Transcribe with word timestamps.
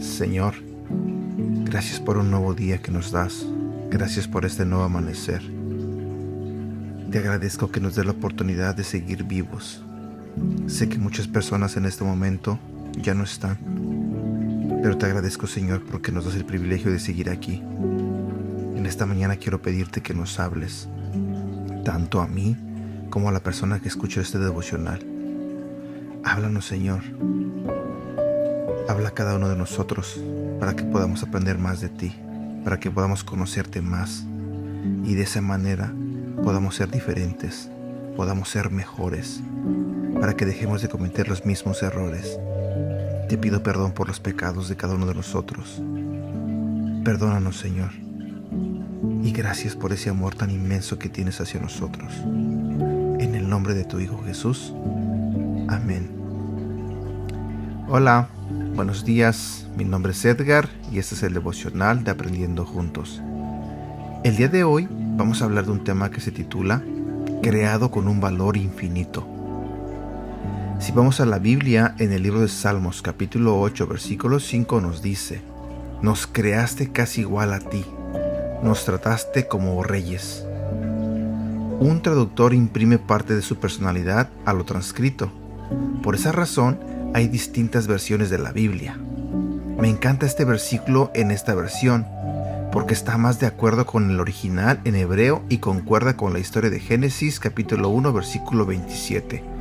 Señor, 0.00 0.54
gracias 1.64 2.00
por 2.00 2.16
un 2.16 2.30
nuevo 2.30 2.54
día 2.54 2.78
que 2.78 2.90
nos 2.90 3.10
das. 3.12 3.44
Gracias 3.90 4.26
por 4.26 4.46
este 4.46 4.64
nuevo 4.64 4.84
amanecer. 4.84 5.42
Te 7.10 7.18
agradezco 7.18 7.70
que 7.70 7.80
nos 7.80 7.94
dé 7.96 8.04
la 8.04 8.12
oportunidad 8.12 8.74
de 8.74 8.84
seguir 8.84 9.24
vivos. 9.24 9.82
Sé 10.66 10.88
que 10.88 10.98
muchas 10.98 11.28
personas 11.28 11.76
en 11.76 11.84
este 11.84 12.02
momento 12.02 12.58
ya 13.00 13.14
no 13.14 13.24
están, 13.24 13.58
pero 14.86 14.98
te 14.98 15.06
agradezco 15.06 15.48
Señor 15.48 15.82
porque 15.82 16.12
nos 16.12 16.26
das 16.26 16.36
el 16.36 16.44
privilegio 16.44 16.92
de 16.92 17.00
seguir 17.00 17.28
aquí. 17.28 17.60
En 18.76 18.86
esta 18.86 19.04
mañana 19.04 19.34
quiero 19.34 19.60
pedirte 19.60 20.00
que 20.00 20.14
nos 20.14 20.38
hables, 20.38 20.88
tanto 21.84 22.20
a 22.20 22.28
mí 22.28 22.56
como 23.10 23.28
a 23.28 23.32
la 23.32 23.40
persona 23.40 23.80
que 23.80 23.88
escucha 23.88 24.20
este 24.20 24.38
devocional. 24.38 25.04
Háblanos 26.22 26.66
Señor. 26.66 27.00
Habla 28.88 29.08
a 29.08 29.10
cada 29.10 29.34
uno 29.34 29.48
de 29.48 29.56
nosotros 29.56 30.22
para 30.60 30.76
que 30.76 30.84
podamos 30.84 31.24
aprender 31.24 31.58
más 31.58 31.80
de 31.80 31.88
ti, 31.88 32.14
para 32.62 32.78
que 32.78 32.88
podamos 32.88 33.24
conocerte 33.24 33.82
más 33.82 34.24
y 35.04 35.16
de 35.16 35.22
esa 35.24 35.40
manera 35.40 35.92
podamos 36.44 36.76
ser 36.76 36.92
diferentes, 36.92 37.68
podamos 38.16 38.50
ser 38.50 38.70
mejores, 38.70 39.40
para 40.20 40.36
que 40.36 40.46
dejemos 40.46 40.80
de 40.80 40.88
cometer 40.88 41.26
los 41.26 41.44
mismos 41.44 41.82
errores. 41.82 42.38
Te 43.28 43.36
pido 43.36 43.60
perdón 43.60 43.90
por 43.90 44.06
los 44.06 44.20
pecados 44.20 44.68
de 44.68 44.76
cada 44.76 44.94
uno 44.94 45.04
de 45.06 45.14
nosotros. 45.14 45.82
Perdónanos, 47.04 47.56
Señor. 47.56 47.90
Y 49.24 49.32
gracias 49.32 49.74
por 49.74 49.92
ese 49.92 50.10
amor 50.10 50.36
tan 50.36 50.50
inmenso 50.50 50.96
que 51.00 51.08
tienes 51.08 51.40
hacia 51.40 51.60
nosotros. 51.60 52.12
En 52.24 53.34
el 53.34 53.48
nombre 53.48 53.74
de 53.74 53.84
tu 53.84 53.98
Hijo 53.98 54.22
Jesús. 54.24 54.72
Amén. 55.68 56.08
Hola, 57.88 58.28
buenos 58.76 59.04
días. 59.04 59.66
Mi 59.76 59.84
nombre 59.84 60.12
es 60.12 60.24
Edgar 60.24 60.68
y 60.92 61.00
este 61.00 61.16
es 61.16 61.24
el 61.24 61.34
devocional 61.34 62.04
de 62.04 62.12
Aprendiendo 62.12 62.64
Juntos. 62.64 63.20
El 64.22 64.36
día 64.36 64.48
de 64.48 64.62
hoy 64.62 64.88
vamos 64.90 65.42
a 65.42 65.46
hablar 65.46 65.64
de 65.66 65.72
un 65.72 65.82
tema 65.82 66.12
que 66.12 66.20
se 66.20 66.30
titula 66.30 66.80
Creado 67.42 67.90
con 67.90 68.06
un 68.06 68.20
valor 68.20 68.56
infinito. 68.56 69.35
Si 70.78 70.92
vamos 70.92 71.20
a 71.20 71.26
la 71.26 71.38
Biblia, 71.38 71.94
en 71.98 72.12
el 72.12 72.22
libro 72.22 72.40
de 72.42 72.48
Salmos 72.48 73.00
capítulo 73.00 73.58
8 73.60 73.86
versículo 73.86 74.38
5 74.38 74.80
nos 74.82 75.00
dice, 75.00 75.40
Nos 76.02 76.26
creaste 76.26 76.92
casi 76.92 77.22
igual 77.22 77.54
a 77.54 77.60
ti, 77.60 77.84
nos 78.62 78.84
trataste 78.84 79.48
como 79.48 79.82
reyes. 79.82 80.44
Un 81.80 82.02
traductor 82.02 82.52
imprime 82.52 82.98
parte 82.98 83.34
de 83.34 83.40
su 83.40 83.56
personalidad 83.56 84.28
a 84.44 84.52
lo 84.52 84.64
transcrito. 84.64 85.32
Por 86.02 86.14
esa 86.14 86.30
razón, 86.30 86.78
hay 87.14 87.26
distintas 87.28 87.86
versiones 87.86 88.28
de 88.28 88.38
la 88.38 88.52
Biblia. 88.52 88.98
Me 89.78 89.88
encanta 89.88 90.26
este 90.26 90.44
versículo 90.44 91.10
en 91.14 91.30
esta 91.30 91.54
versión, 91.54 92.06
porque 92.70 92.92
está 92.92 93.16
más 93.16 93.40
de 93.40 93.46
acuerdo 93.46 93.86
con 93.86 94.10
el 94.10 94.20
original 94.20 94.80
en 94.84 94.94
hebreo 94.94 95.42
y 95.48 95.58
concuerda 95.58 96.16
con 96.16 96.34
la 96.34 96.38
historia 96.38 96.68
de 96.68 96.80
Génesis 96.80 97.40
capítulo 97.40 97.88
1 97.88 98.12
versículo 98.12 98.66
27, 98.66 99.55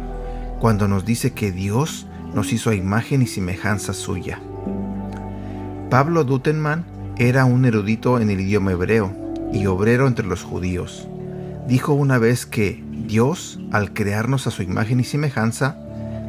cuando 0.59 0.87
nos 0.87 1.05
dice 1.05 1.33
que 1.33 1.51
Dios 1.51 2.07
nos 2.33 2.53
hizo 2.53 2.69
a 2.69 2.75
imagen 2.75 3.21
y 3.21 3.27
semejanza 3.27 3.93
suya. 3.93 4.39
Pablo 5.89 6.23
Dutenman 6.23 6.85
era 7.17 7.45
un 7.45 7.65
erudito 7.65 8.19
en 8.19 8.29
el 8.29 8.41
idioma 8.41 8.71
hebreo 8.71 9.15
y 9.53 9.65
obrero 9.67 10.07
entre 10.07 10.25
los 10.25 10.43
judíos. 10.43 11.07
Dijo 11.67 11.93
una 11.93 12.17
vez 12.17 12.45
que 12.45 12.83
Dios, 13.07 13.59
al 13.71 13.93
crearnos 13.93 14.47
a 14.47 14.51
su 14.51 14.63
imagen 14.63 14.99
y 14.99 15.03
semejanza, 15.03 15.77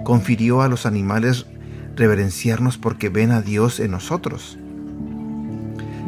confirió 0.04 0.62
a 0.62 0.69
los 0.69 0.87
animales 0.87 1.47
reverenciarnos 1.97 2.78
porque 2.78 3.08
ven 3.08 3.32
a 3.32 3.43
Dios 3.43 3.81
en 3.81 3.91
nosotros. 3.91 4.58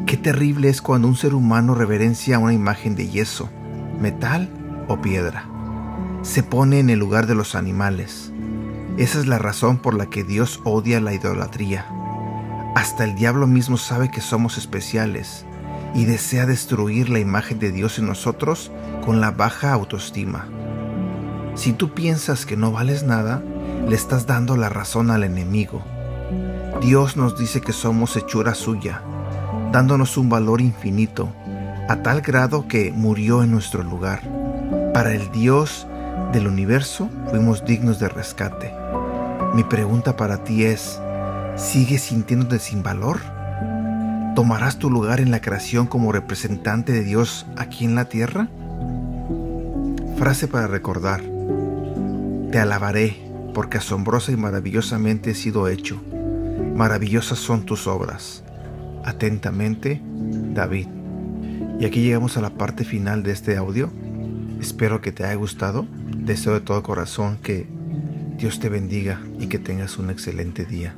Qué 0.07 0.17
terrible 0.17 0.69
es 0.69 0.81
cuando 0.81 1.09
un 1.09 1.17
ser 1.17 1.35
humano 1.35 1.75
reverencia 1.75 2.39
una 2.39 2.55
imagen 2.55 2.95
de 2.95 3.09
yeso, 3.09 3.51
metal 4.01 4.49
o 4.87 5.01
piedra. 5.01 5.58
Se 6.23 6.43
pone 6.43 6.81
en 6.81 6.91
el 6.91 6.99
lugar 6.99 7.27
de 7.27 7.35
los 7.35 7.55
animales. 7.55 8.33
Esa 8.97 9.19
es 9.19 9.27
la 9.27 9.39
razón 9.39 9.79
por 9.79 9.95
la 9.95 10.07
que 10.07 10.25
Dios 10.25 10.61
odia 10.65 11.01
la 11.01 11.15
idolatría. 11.15 11.87
Hasta 12.75 13.05
el 13.05 13.15
diablo 13.15 13.47
mismo 13.47 13.77
sabe 13.77 14.11
que 14.11 14.21
somos 14.21 14.59
especiales 14.59 15.45
y 15.95 16.05
desea 16.05 16.47
destruir 16.47 17.09
la 17.09 17.19
imagen 17.19 17.59
de 17.59 17.73
Dios 17.73 17.99
en 17.99 18.07
nosotros 18.07 18.71
con 19.05 19.21
la 19.21 19.31
baja 19.31 19.73
autoestima. 19.73 20.47
Si 21.55 21.73
tú 21.73 21.95
piensas 21.95 22.47
que 22.47 22.57
no 22.57 22.73
vales 22.73 23.03
nada, 23.03 23.43
le 23.89 23.97
estás 23.97 24.27
dando 24.27 24.57
la 24.57 24.69
razón 24.69 25.11
al 25.11 25.25
enemigo. 25.25 25.83
Dios 26.81 27.17
nos 27.17 27.39
dice 27.39 27.61
que 27.61 27.73
somos 27.73 28.17
hechura 28.17 28.55
suya 28.55 29.03
dándonos 29.73 30.17
un 30.17 30.29
valor 30.29 30.61
infinito, 30.61 31.33
a 31.89 31.97
tal 32.03 32.21
grado 32.21 32.69
que 32.69 32.93
murió 32.93 33.43
en 33.43 33.51
nuestro 33.51 33.83
lugar. 33.83 34.23
Para 34.93 35.13
el 35.13 35.31
Dios 35.31 35.87
del 36.33 36.47
universo 36.47 37.09
fuimos 37.31 37.65
dignos 37.65 37.99
de 37.99 38.09
rescate. 38.09 38.73
Mi 39.55 39.65
pregunta 39.65 40.17
para 40.17 40.45
ti 40.45 40.65
es, 40.65 41.01
¿sigues 41.57 42.03
sintiéndote 42.03 42.59
sin 42.59 42.83
valor? 42.83 43.21
¿Tomarás 44.35 44.79
tu 44.79 44.91
lugar 44.91 45.21
en 45.21 45.31
la 45.31 45.41
creación 45.41 45.87
como 45.87 46.13
representante 46.13 46.93
de 46.93 47.03
Dios 47.03 47.47
aquí 47.57 47.85
en 47.85 47.95
la 47.95 48.05
tierra? 48.05 48.49
Frase 50.17 50.49
para 50.49 50.67
recordar. 50.67 51.23
Te 52.53 52.59
alabaré 52.59 53.17
porque 53.55 53.79
asombrosa 53.79 54.31
y 54.31 54.37
maravillosamente 54.37 55.31
he 55.31 55.35
sido 55.35 55.69
hecho. 55.69 56.01
Maravillosas 56.75 57.39
son 57.39 57.65
tus 57.65 57.87
obras. 57.87 58.45
Atentamente, 59.05 60.01
David. 60.55 60.89
Y 61.81 61.85
aquí 61.85 62.03
llegamos 62.03 62.37
a 62.37 62.41
la 62.41 62.51
parte 62.51 62.85
final 62.85 63.23
de 63.23 63.33
este 63.33 63.57
audio. 63.57 63.91
Espero 64.61 65.01
que 65.01 65.13
te 65.13 65.25
haya 65.25 65.35
gustado. 65.35 65.87
Deseo 66.29 66.53
de 66.53 66.61
todo 66.61 66.83
corazón 66.83 67.39
que 67.39 67.67
Dios 68.37 68.61
te 68.61 68.69
bendiga 68.69 69.19
y 69.41 69.47
que 69.47 69.59
tengas 69.59 69.97
un 69.97 70.11
excelente 70.11 70.67
día. 70.67 70.95